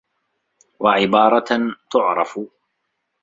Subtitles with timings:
[0.79, 2.39] وَعِبَارَةً تُعْرَفُ